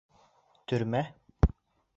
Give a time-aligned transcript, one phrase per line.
[0.71, 1.05] Төрмә?!